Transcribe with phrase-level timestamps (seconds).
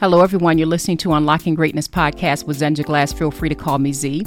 [0.00, 0.58] Hello, everyone.
[0.58, 3.12] You're listening to Unlocking Greatness podcast with Zenja Glass.
[3.12, 4.24] Feel free to call me Z.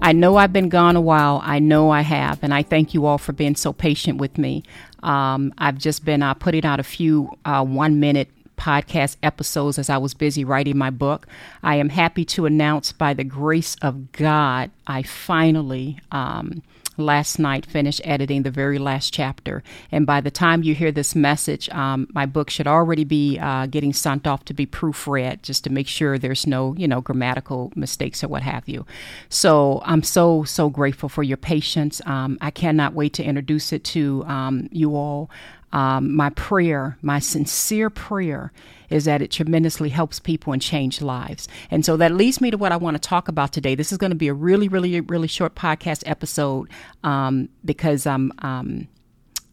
[0.00, 1.42] I know I've been gone a while.
[1.44, 4.62] I know I have, and I thank you all for being so patient with me.
[5.02, 9.90] Um, I've just been uh, putting out a few uh, one minute podcast episodes as
[9.90, 11.26] I was busy writing my book.
[11.62, 15.98] I am happy to announce, by the grace of God, I finally.
[16.10, 16.62] Um,
[16.96, 19.62] last night finished editing the very last chapter.
[19.90, 23.66] And by the time you hear this message, um, my book should already be uh,
[23.66, 27.72] getting sent off to be proofread just to make sure there's no, you know, grammatical
[27.74, 28.84] mistakes or what have you.
[29.28, 32.00] So I'm so, so grateful for your patience.
[32.06, 35.30] Um, I cannot wait to introduce it to um, you all.
[35.72, 38.52] Um, my prayer, my sincere prayer,
[38.88, 41.48] is that it tremendously helps people and change lives.
[41.70, 43.74] And so that leads me to what I want to talk about today.
[43.74, 46.70] This is going to be a really, really, really short podcast episode
[47.04, 48.32] um, because I'm.
[48.38, 48.88] Um,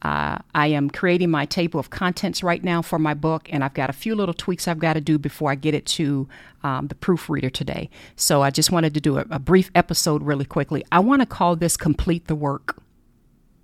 [0.03, 3.73] uh, I am creating my table of contents right now for my book, and I've
[3.73, 6.29] got a few little tweaks I've got to do before I get it to
[6.63, 7.89] um, the proofreader today.
[8.15, 10.85] So I just wanted to do a, a brief episode really quickly.
[10.91, 12.77] I want to call this Complete the Work.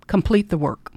[0.08, 0.92] Complete the Work.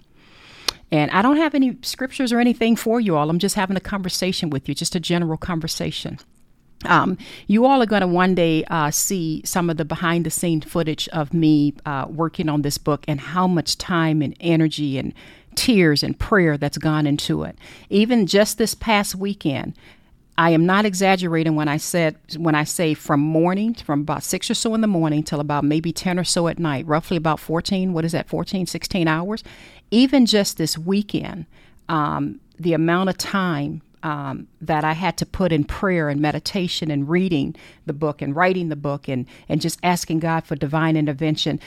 [0.91, 3.29] And I don't have any scriptures or anything for you all.
[3.29, 6.17] I'm just having a conversation with you, just a general conversation.
[6.85, 10.29] Um, you all are going to one day uh, see some of the behind the
[10.29, 14.97] scene footage of me uh, working on this book and how much time and energy
[14.97, 15.13] and
[15.55, 17.57] tears and prayer that's gone into it.
[17.89, 19.73] Even just this past weekend,
[20.37, 24.51] I am not exaggerating when I said when I say from morning, from about six
[24.51, 27.39] or so in the morning till about maybe 10 or so at night, roughly about
[27.39, 29.43] 14, what is that, 14, 16 hours.
[29.89, 31.47] Even just this weekend,
[31.89, 36.91] um, the amount of time um, that I had to put in prayer and meditation
[36.91, 37.55] and reading
[37.87, 41.59] the book and writing the book and, and just asking God for divine intervention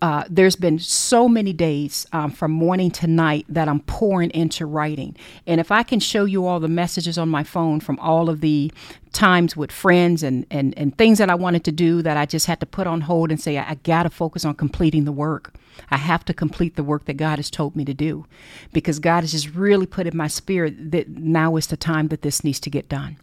[0.00, 4.66] uh, there's been so many days um, from morning to night that I'm pouring into
[4.66, 5.16] writing.
[5.46, 8.40] And if I can show you all the messages on my phone from all of
[8.40, 8.72] the
[9.12, 12.46] times with friends and, and, and things that I wanted to do that I just
[12.46, 15.12] had to put on hold and say, I, I got to focus on completing the
[15.12, 15.54] work.
[15.90, 18.26] I have to complete the work that God has told me to do
[18.72, 22.22] because God has just really put in my spirit that now is the time that
[22.22, 23.16] this needs to get done.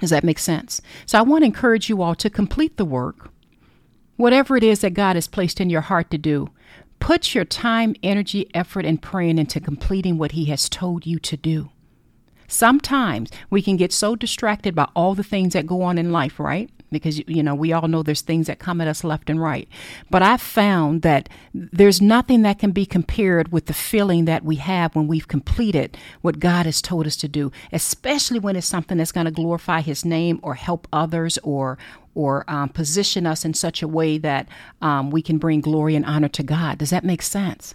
[0.00, 0.80] Does that make sense?
[1.04, 3.30] So I want to encourage you all to complete the work
[4.20, 6.50] Whatever it is that God has placed in your heart to do,
[6.98, 11.38] put your time, energy, effort, and praying into completing what He has told you to
[11.38, 11.70] do.
[12.46, 16.38] Sometimes we can get so distracted by all the things that go on in life,
[16.38, 16.68] right?
[16.90, 19.68] Because, you know, we all know there's things that come at us left and right.
[20.10, 24.56] But I've found that there's nothing that can be compared with the feeling that we
[24.56, 28.98] have when we've completed what God has told us to do, especially when it's something
[28.98, 31.78] that's going to glorify His name or help others or,
[32.14, 34.48] or um, position us in such a way that
[34.82, 36.78] um, we can bring glory and honor to God.
[36.78, 37.74] Does that make sense?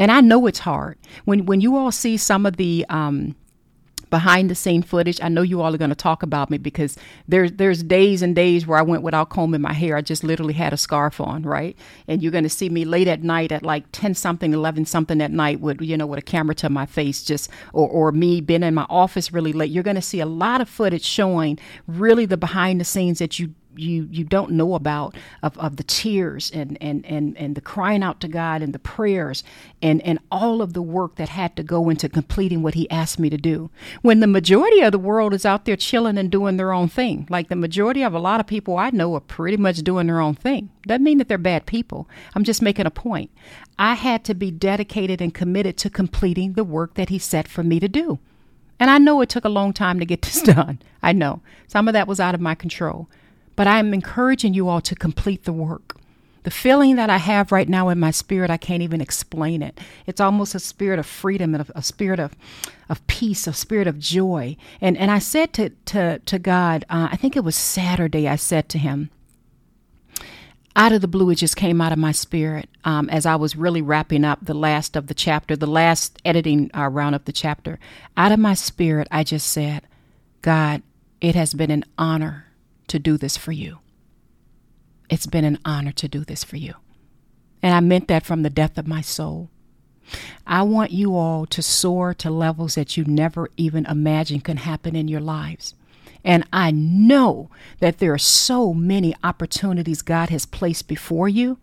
[0.00, 0.96] And I know it's hard
[1.26, 3.36] when when you all see some of the um,
[4.10, 5.20] behind the scene footage.
[5.22, 6.96] I know you all are going to talk about me because
[7.28, 9.96] there's there's days and days where I went without combing my hair.
[9.96, 11.76] I just literally had a scarf on, right?
[12.08, 15.20] And you're going to see me late at night at like 10 something, 11 something
[15.20, 18.40] at night with you know with a camera to my face just or or me
[18.40, 19.70] being in my office really late.
[19.70, 23.38] You're going to see a lot of footage showing really the behind the scenes that
[23.38, 27.60] you you you don't know about of, of the tears and, and and and the
[27.60, 29.44] crying out to God and the prayers
[29.80, 33.18] and and all of the work that had to go into completing what he asked
[33.18, 33.70] me to do.
[34.02, 37.26] When the majority of the world is out there chilling and doing their own thing
[37.30, 40.20] like the majority of a lot of people I know are pretty much doing their
[40.20, 40.70] own thing.
[40.86, 42.08] Doesn't mean that they're bad people.
[42.34, 43.30] I'm just making a point.
[43.78, 47.62] I had to be dedicated and committed to completing the work that he set for
[47.62, 48.18] me to do.
[48.78, 50.80] And I know it took a long time to get this done.
[51.02, 51.42] I know.
[51.68, 53.08] Some of that was out of my control
[53.60, 55.98] but I'm encouraging you all to complete the work.
[56.44, 59.78] The feeling that I have right now in my spirit, I can't even explain it.
[60.06, 62.34] It's almost a spirit of freedom and a, a spirit of,
[62.88, 64.56] of peace, a spirit of joy.
[64.80, 68.26] And and I said to to to God, uh, I think it was Saturday.
[68.26, 69.10] I said to Him,
[70.74, 73.56] out of the blue, it just came out of my spirit um, as I was
[73.56, 77.32] really wrapping up the last of the chapter, the last editing uh, round of the
[77.32, 77.78] chapter.
[78.16, 79.82] Out of my spirit, I just said,
[80.40, 80.80] God,
[81.20, 82.46] it has been an honor
[82.90, 83.78] to do this for you.
[85.08, 86.74] It's been an honor to do this for you.
[87.62, 89.50] And I meant that from the depth of my soul.
[90.46, 94.96] I want you all to soar to levels that you never even imagined can happen
[94.96, 95.74] in your lives.
[96.24, 101.58] And I know that there are so many opportunities God has placed before you.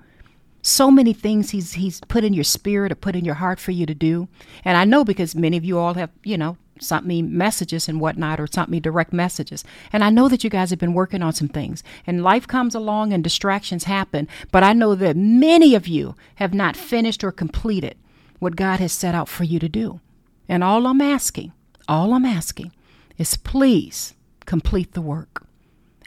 [0.62, 3.72] So many things he's he's put in your spirit or put in your heart for
[3.72, 4.28] you to do.
[4.66, 8.00] And I know because many of you all have, you know, sent me messages and
[8.00, 9.64] whatnot or sent me direct messages.
[9.92, 11.84] And I know that you guys have been working on some things.
[12.06, 14.28] And life comes along and distractions happen.
[14.52, 17.98] But I know that many of you have not finished or completed
[18.40, 20.00] what God has set out for you to do.
[20.48, 21.54] And all I'm asking,
[21.88, 22.72] all I'm asking
[23.18, 24.14] is please
[24.46, 25.46] complete the work.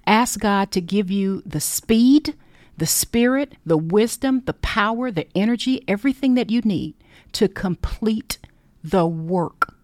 [0.06, 2.34] Ask God to give you the speed,
[2.76, 6.94] the spirit, the wisdom, the power, the energy, everything that you need
[7.32, 8.38] to complete
[8.82, 9.74] the work.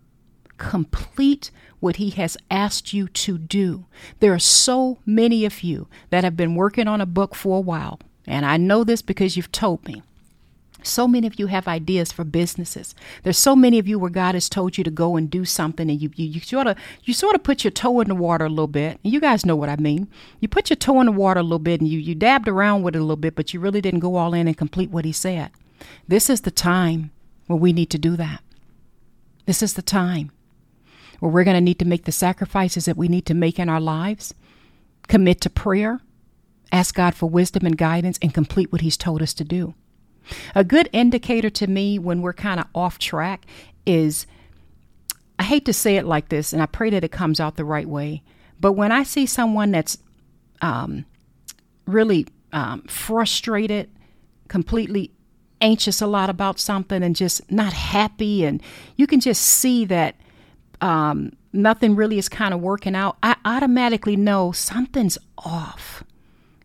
[0.58, 1.50] Complete
[1.80, 3.86] what He has asked you to do.
[4.20, 7.60] There are so many of you that have been working on a book for a
[7.60, 10.02] while, and I know this because you've told me.
[10.82, 12.94] So many of you have ideas for businesses.
[13.24, 15.90] There's so many of you where God has told you to go and do something,
[15.90, 18.44] and you you, you sort of you sort of put your toe in the water
[18.44, 19.00] a little bit.
[19.02, 20.08] And You guys know what I mean.
[20.40, 22.82] You put your toe in the water a little bit, and you you dabbed around
[22.82, 25.04] with it a little bit, but you really didn't go all in and complete what
[25.04, 25.50] He said.
[26.06, 27.10] This is the time
[27.48, 28.42] where we need to do that.
[29.44, 30.30] This is the time
[31.20, 33.68] where we're going to need to make the sacrifices that we need to make in
[33.68, 34.34] our lives,
[35.08, 36.00] commit to prayer,
[36.72, 39.74] ask God for wisdom and guidance, and complete what He's told us to do.
[40.54, 43.46] A good indicator to me when we're kind of off track
[43.84, 44.26] is
[45.38, 47.64] I hate to say it like this, and I pray that it comes out the
[47.64, 48.22] right way,
[48.58, 49.98] but when I see someone that's
[50.62, 51.04] um,
[51.86, 53.90] really um, frustrated,
[54.48, 55.12] completely
[55.60, 58.62] anxious a lot about something, and just not happy, and
[58.96, 60.16] you can just see that
[60.80, 66.04] um, nothing really is kind of working out, I automatically know something's off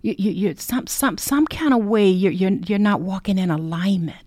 [0.02, 3.52] you, you, you some, some, some kind of way you're, you're, you're not walking in
[3.52, 4.18] alignment.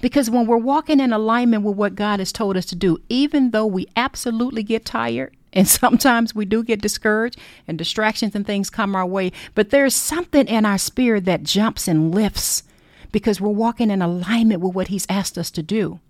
[0.00, 3.50] Because when we're walking in alignment with what God has told us to do, even
[3.50, 8.68] though we absolutely get tired, and sometimes we do get discouraged and distractions and things
[8.68, 12.62] come our way, but there's something in our spirit that jumps and lifts
[13.10, 16.00] because we're walking in alignment with what He's asked us to do.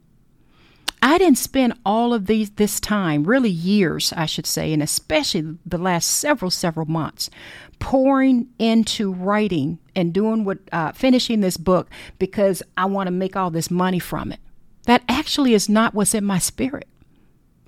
[1.03, 5.59] I didn't spend all of these this time, really years, I should say, and especially
[5.65, 7.31] the last several several months,
[7.79, 13.37] pouring into writing and doing what uh, finishing this book because I want to make
[13.37, 14.41] all this money from it.
[14.85, 16.89] That actually is not what's in my spirit.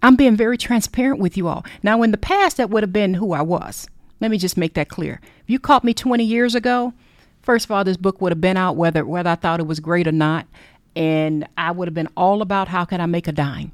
[0.02, 1.64] I'm being very transparent with you all.
[1.82, 3.88] Now, in the past, that would have been who I was.
[4.20, 5.20] Let me just make that clear.
[5.42, 6.92] If you caught me 20 years ago,
[7.42, 9.80] first of all, this book would have been out whether whether I thought it was
[9.80, 10.46] great or not
[10.98, 13.70] and I would have been all about how can I make a dime.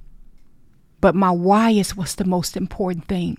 [1.00, 3.38] But my why is what's the most important thing.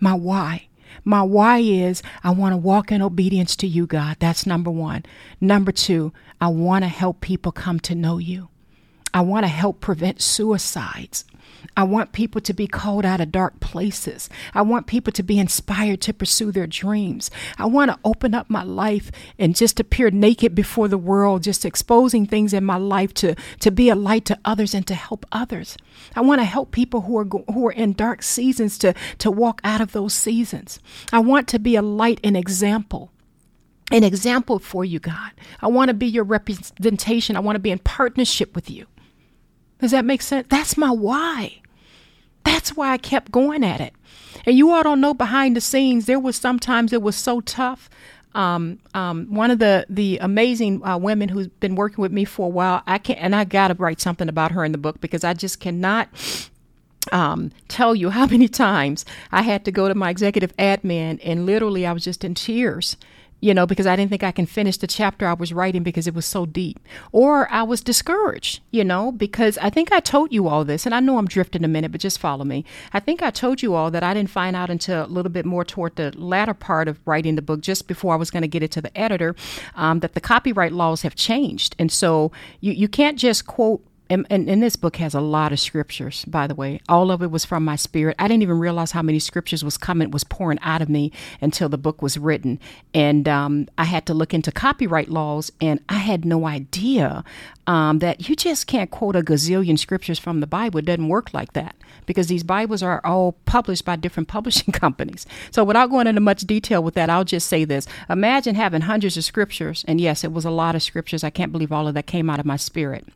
[0.00, 0.68] My why.
[1.04, 4.16] My why is I want to walk in obedience to you, God.
[4.20, 5.04] That's number one.
[5.38, 8.48] Number two, I want to help people come to know you.
[9.12, 11.26] I want to help prevent suicides.
[11.76, 14.28] I want people to be called out of dark places.
[14.54, 17.30] I want people to be inspired to pursue their dreams.
[17.56, 21.64] I want to open up my life and just appear naked before the world, just
[21.64, 25.26] exposing things in my life to, to be a light to others and to help
[25.32, 25.76] others.
[26.16, 29.60] I want to help people who are who are in dark seasons to, to walk
[29.64, 30.80] out of those seasons.
[31.12, 33.12] I want to be a light and example
[33.90, 35.32] an example for you, God.
[35.60, 37.36] I want to be your representation.
[37.36, 38.86] I want to be in partnership with you.
[39.80, 40.46] Does that make sense?
[40.48, 41.60] That's my why.
[42.44, 43.94] That's why I kept going at it.
[44.46, 47.90] And you all don't know behind the scenes, there was sometimes it was so tough.
[48.34, 52.46] Um, um, one of the the amazing uh, women who's been working with me for
[52.46, 55.00] a while, I can and I got to write something about her in the book
[55.00, 56.08] because I just cannot
[57.10, 61.46] um, tell you how many times I had to go to my executive admin and
[61.46, 62.96] literally I was just in tears
[63.40, 66.06] you know, because I didn't think I can finish the chapter I was writing because
[66.06, 66.80] it was so deep.
[67.12, 70.94] Or I was discouraged, you know, because I think I told you all this, and
[70.94, 72.64] I know I'm drifting a minute, but just follow me.
[72.92, 75.46] I think I told you all that I didn't find out until a little bit
[75.46, 78.48] more toward the latter part of writing the book, just before I was going to
[78.48, 79.36] get it to the editor,
[79.74, 81.76] um, that the copyright laws have changed.
[81.78, 85.52] And so you, you can't just quote and, and, and, this book has a lot
[85.52, 86.80] of scriptures by the way.
[86.88, 88.16] All of it was from my spirit.
[88.18, 91.68] I didn't even realize how many scriptures was coming was pouring out of me until
[91.68, 92.58] the book was written.
[92.94, 97.24] And um, i had to look into copyright laws and i had no idea
[97.66, 100.78] um, that you just can't quote a gazillion scriptures from the bible.
[100.78, 105.26] It doesn't work like that because these bibles are all published by different publishing companies.
[105.50, 107.86] So without going into much detail with that i'll just say this.
[108.08, 111.22] Imagine having hundreds of scriptures and yes it was a lot of scriptures.
[111.22, 113.06] I can't believe all of that came out of my spirit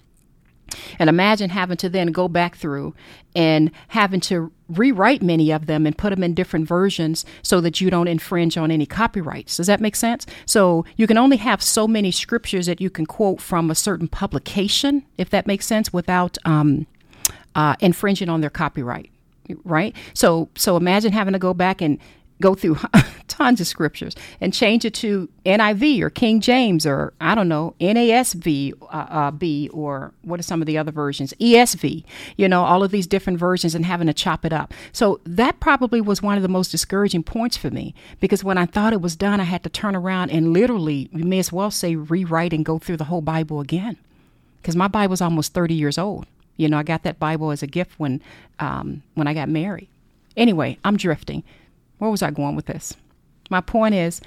[0.98, 2.94] and imagine having to then go back through
[3.34, 7.80] and having to rewrite many of them and put them in different versions so that
[7.80, 9.56] you don't infringe on any copyrights.
[9.56, 10.26] Does that make sense?
[10.46, 14.08] So you can only have so many scriptures that you can quote from a certain
[14.08, 16.86] publication, if that makes sense, without um,
[17.54, 19.10] uh, infringing on their copyright.
[19.64, 19.94] Right.
[20.14, 21.98] So so imagine having to go back and
[22.42, 22.76] go through
[23.28, 27.74] tons of scriptures and change it to NIV or King James or I don't know
[27.80, 31.32] NASV uh, uh, B or what are some of the other versions?
[31.40, 32.04] ESV
[32.36, 34.74] you know all of these different versions and having to chop it up.
[34.92, 38.66] So that probably was one of the most discouraging points for me because when I
[38.66, 41.70] thought it was done I had to turn around and literally you may as well
[41.70, 43.96] say rewrite and go through the whole Bible again.
[44.60, 46.26] Because my Bible's almost 30 years old.
[46.56, 48.20] You know I got that Bible as a gift when
[48.58, 49.88] um, when I got married.
[50.36, 51.42] Anyway, I'm drifting.
[52.02, 52.96] Where was I going with this?
[53.48, 54.20] My point is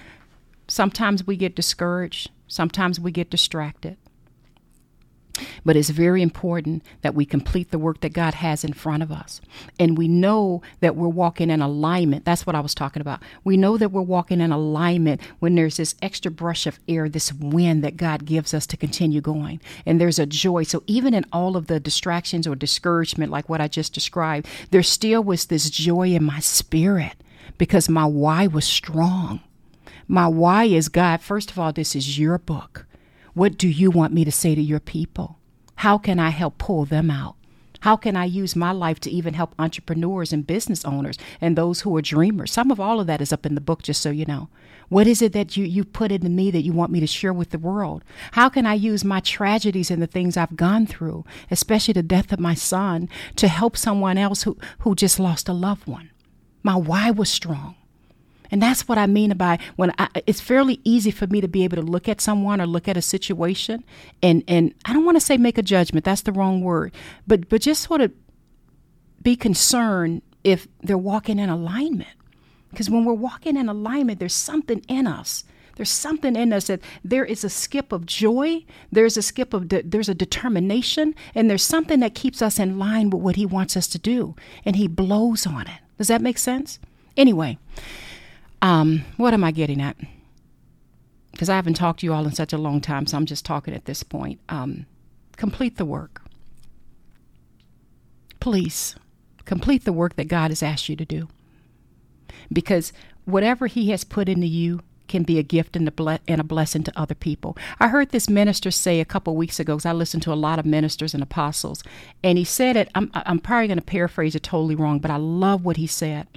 [0.65, 3.97] sometimes we get discouraged, sometimes we get distracted.
[5.65, 9.11] But it's very important that we complete the work that God has in front of
[9.11, 9.41] us.
[9.77, 12.23] And we know that we're walking in alignment.
[12.23, 13.21] That's what I was talking about.
[13.43, 17.33] We know that we're walking in alignment when there's this extra brush of air, this
[17.33, 19.59] wind that God gives us to continue going.
[19.85, 20.63] And there's a joy.
[20.63, 24.81] So even in all of the distractions or discouragement, like what I just described, there
[24.81, 27.15] still was this joy in my spirit
[27.57, 29.41] because my why was strong.
[30.07, 32.85] My why is God, first of all, this is your book.
[33.33, 35.39] What do you want me to say to your people?
[35.77, 37.35] How can I help pull them out?
[37.81, 41.81] How can I use my life to even help entrepreneurs and business owners and those
[41.81, 42.51] who are dreamers?
[42.51, 44.49] Some of all of that is up in the book, just so you know.
[44.89, 47.33] What is it that you, you put into me that you want me to share
[47.33, 48.03] with the world?
[48.31, 52.31] How can I use my tragedies and the things I've gone through, especially the death
[52.31, 56.09] of my son, to help someone else who, who just lost a loved one?
[56.65, 57.75] My why was strong.
[58.49, 61.63] And that's what I mean by when I, it's fairly easy for me to be
[61.63, 63.83] able to look at someone or look at a situation
[64.23, 66.91] and and I don't want to say make a judgment, that's the wrong word,
[67.27, 68.11] but but just sort of
[69.21, 72.09] be concerned if they're walking in alignment.
[72.71, 75.43] Because when we're walking in alignment, there's something in us.
[75.75, 79.67] There's something in us that there is a skip of joy, there's a skip of
[79.67, 83.45] de- there's a determination, and there's something that keeps us in line with what he
[83.45, 85.84] wants us to do, and he blows on it.
[85.97, 86.79] Does that make sense?
[87.17, 87.57] Anyway,
[88.61, 89.95] um, what am I getting at?
[91.31, 93.45] Because I haven't talked to you all in such a long time, so I'm just
[93.45, 94.39] talking at this point.
[94.49, 94.85] Um,
[95.37, 96.21] complete the work.
[98.39, 98.95] Please,
[99.43, 101.27] complete the work that God has asked you to do.
[102.51, 102.93] Because
[103.25, 106.43] whatever He has put into you, can be a gift and a, ble- and a
[106.43, 107.57] blessing to other people.
[107.79, 110.59] I heard this minister say a couple weeks ago, because I listened to a lot
[110.59, 111.83] of ministers and apostles,
[112.23, 112.89] and he said it.
[112.95, 116.27] I'm, I'm probably going to paraphrase it totally wrong, but I love what he said.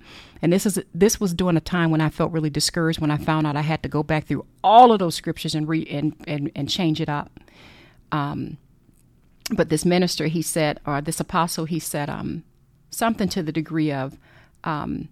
[0.40, 3.16] And this is this was during a time when I felt really discouraged when I
[3.16, 6.14] found out I had to go back through all of those scriptures and read and,
[6.28, 7.40] and, and change it up.
[8.12, 8.58] Um,
[9.50, 12.44] but this minister, he said, or this apostle, he said um,
[12.90, 14.18] something to the degree of,
[14.62, 15.08] um,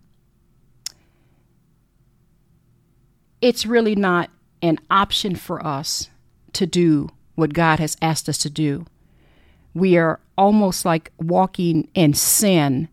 [3.40, 4.30] it's really not
[4.62, 6.10] an option for us
[6.52, 8.86] to do what God has asked us to do.
[9.74, 12.88] We are almost like walking in sin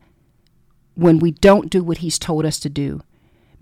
[0.96, 3.02] when we don't do what He's told us to do,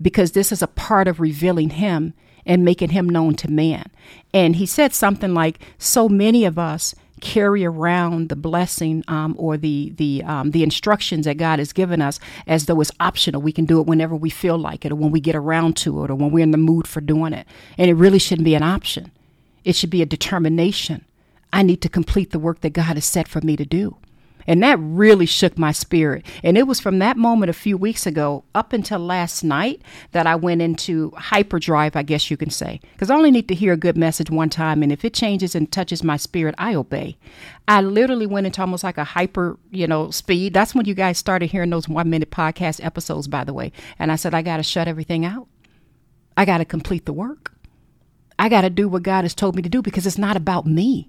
[0.00, 3.90] because this is a part of revealing Him and making Him known to man.
[4.34, 9.56] And He said something like, So many of us carry around the blessing um, or
[9.56, 13.40] the the um, the instructions that God has given us as though it's optional.
[13.40, 16.04] We can do it whenever we feel like it, or when we get around to
[16.04, 17.46] it, or when we're in the mood for doing it.
[17.78, 19.12] And it really shouldn't be an option.
[19.64, 21.06] It should be a determination.
[21.52, 23.96] I need to complete the work that God has set for me to do.
[24.46, 26.24] And that really shook my spirit.
[26.42, 29.82] And it was from that moment a few weeks ago up until last night
[30.12, 32.80] that I went into hyperdrive, I guess you can say.
[32.92, 34.82] Because I only need to hear a good message one time.
[34.82, 37.16] And if it changes and touches my spirit, I obey.
[37.68, 40.54] I literally went into almost like a hyper, you know, speed.
[40.54, 43.72] That's when you guys started hearing those one minute podcast episodes, by the way.
[43.98, 45.48] And I said, I got to shut everything out.
[46.36, 47.52] I got to complete the work.
[48.38, 50.66] I got to do what God has told me to do because it's not about
[50.66, 51.08] me.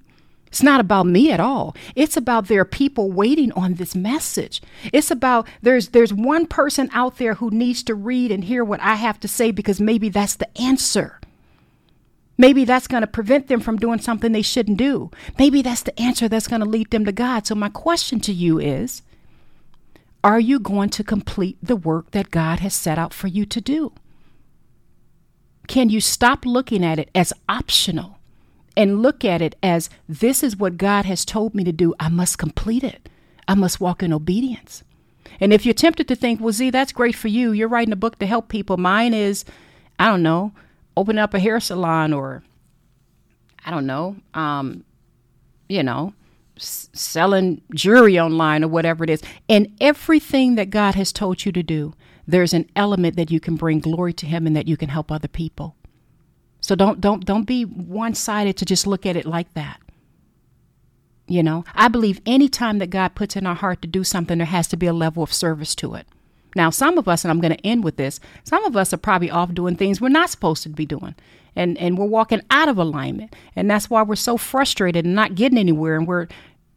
[0.53, 1.75] It's not about me at all.
[1.95, 4.61] It's about there are people waiting on this message.
[4.93, 8.79] It's about there's there's one person out there who needs to read and hear what
[8.79, 11.19] I have to say because maybe that's the answer.
[12.37, 15.09] Maybe that's going to prevent them from doing something they shouldn't do.
[15.39, 17.47] Maybe that's the answer that's going to lead them to God.
[17.47, 19.01] So my question to you is
[20.23, 23.59] are you going to complete the work that God has set out for you to
[23.59, 23.91] do?
[25.67, 28.12] Can you stop looking at it as optional?
[28.75, 31.93] And look at it as this is what God has told me to do.
[31.99, 33.09] I must complete it.
[33.47, 34.83] I must walk in obedience.
[35.39, 37.51] And if you're tempted to think, well, Z, that's great for you.
[37.51, 38.77] You're writing a book to help people.
[38.77, 39.45] Mine is,
[39.99, 40.53] I don't know,
[40.95, 42.43] open up a hair salon or,
[43.65, 44.83] I don't know, um,
[45.67, 46.13] you know,
[46.55, 49.21] selling jewelry online or whatever it is.
[49.49, 51.93] And everything that God has told you to do,
[52.27, 55.11] there's an element that you can bring glory to Him and that you can help
[55.11, 55.75] other people.
[56.63, 59.81] So don't don't don't be one-sided to just look at it like that.
[61.27, 64.47] You know, I believe anytime that God puts in our heart to do something, there
[64.47, 66.07] has to be a level of service to it.
[66.55, 68.97] Now, some of us, and I'm going to end with this, some of us are
[68.97, 71.15] probably off doing things we're not supposed to be doing.
[71.55, 73.35] And, and we're walking out of alignment.
[73.55, 75.97] And that's why we're so frustrated and not getting anywhere.
[75.97, 76.27] And we're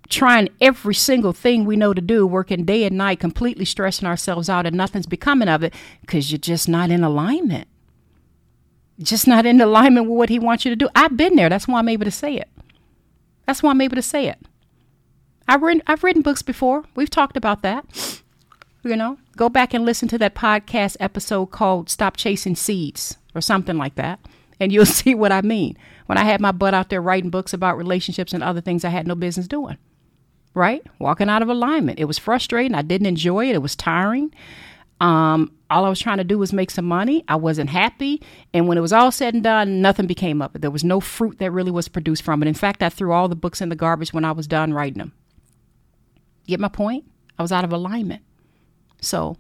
[0.09, 4.49] trying every single thing we know to do, working day and night, completely stressing ourselves
[4.49, 7.69] out, and nothing's becoming of it because you're just not in alignment
[9.00, 10.88] just not in alignment with what he wants you to do.
[10.95, 11.49] I've been there.
[11.49, 12.49] That's why I'm able to say it.
[13.47, 14.38] That's why I'm able to say it.
[15.49, 16.85] I've written, I've written books before.
[16.95, 18.21] We've talked about that.
[18.83, 23.41] You know, go back and listen to that podcast episode called Stop Chasing Seeds or
[23.41, 24.21] something like that,
[24.61, 25.76] and you'll see what I mean.
[26.07, 28.91] When I had my butt out there writing books about relationships and other things I
[28.91, 29.76] had no business doing,
[30.55, 30.83] right?
[31.00, 31.99] Walking out of alignment.
[31.99, 32.75] It was frustrating.
[32.75, 33.57] I didn't enjoy it.
[33.57, 34.33] It was tiring.
[35.00, 37.25] Um, all I was trying to do was make some money.
[37.28, 38.23] I wasn't happy.
[38.54, 40.62] And when it was all said and done, nothing became of it.
[40.62, 42.49] There was no fruit that really was produced from it.
[42.49, 44.99] In fact, I threw all the books in the garbage when I was done writing
[44.99, 45.12] them.
[46.46, 47.04] Get my point?
[47.38, 48.23] I was out of alignment.
[49.00, 49.37] So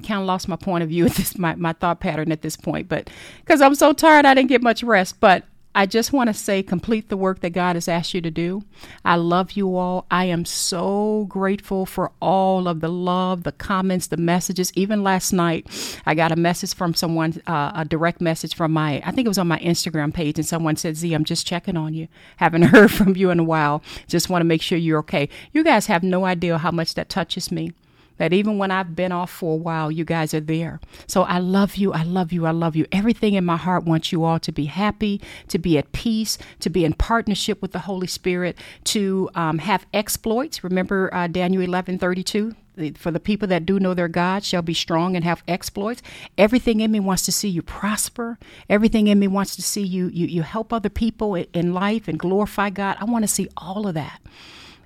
[0.00, 2.56] kind of lost my point of view at this, my, my thought pattern at this
[2.56, 3.10] point, but
[3.40, 5.20] because I'm so tired, I didn't get much rest.
[5.20, 8.30] But I just want to say complete the work that God has asked you to
[8.30, 8.64] do.
[9.04, 10.04] I love you all.
[10.10, 14.72] I am so grateful for all of the love, the comments, the messages.
[14.74, 15.68] Even last night,
[16.04, 19.28] I got a message from someone, uh, a direct message from my, I think it
[19.28, 22.08] was on my Instagram page, and someone said, Z, I'm just checking on you.
[22.38, 23.80] Haven't heard from you in a while.
[24.08, 25.28] Just want to make sure you're okay.
[25.52, 27.72] You guys have no idea how much that touches me
[28.20, 30.78] that even when I've been off for a while, you guys are there.
[31.06, 31.94] So I love you.
[31.94, 32.44] I love you.
[32.44, 32.84] I love you.
[32.92, 36.68] Everything in my heart wants you all to be happy, to be at peace, to
[36.68, 40.62] be in partnership with the Holy Spirit, to um, have exploits.
[40.62, 42.54] Remember uh, Daniel 11 32?
[42.96, 46.02] For the people that do know their God shall be strong and have exploits.
[46.36, 48.38] Everything in me wants to see you prosper.
[48.68, 52.18] Everything in me wants to see you you, you help other people in life and
[52.18, 52.98] glorify God.
[53.00, 54.20] I want to see all of that.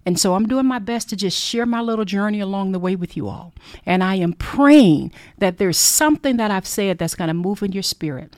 [0.06, 2.94] And so I'm doing my best to just share my little journey along the way
[2.94, 3.54] with you all.
[3.86, 7.72] And I am praying that there's something that I've said that's going to move in
[7.72, 8.36] your spirit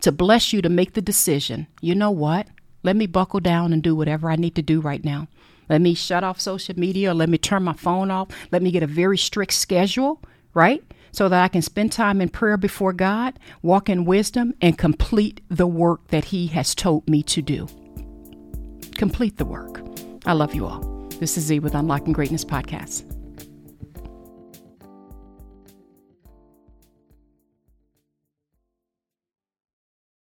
[0.00, 1.66] to bless you to make the decision.
[1.80, 2.48] You know what?
[2.82, 5.28] Let me buckle down and do whatever I need to do right now.
[5.68, 7.14] Let me shut off social media.
[7.14, 8.28] Let me turn my phone off.
[8.50, 10.20] Let me get a very strict schedule,
[10.52, 10.82] right?
[11.12, 15.40] So that I can spend time in prayer before God, walk in wisdom, and complete
[15.48, 17.68] the work that He has told me to do.
[18.96, 19.89] Complete the work.
[20.26, 20.80] I love you all.
[21.18, 23.09] This is Z with Unlocking Greatness Podcast.